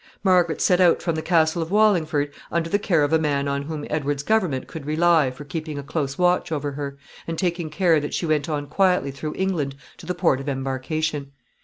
[0.23, 3.61] Margaret set out from the castle of Wallingford under the care of a man on
[3.61, 7.99] whom Edward's government could rely for keeping a close watch over her, and taking care
[7.99, 11.33] that she went on quietly through England to the port of embarkation.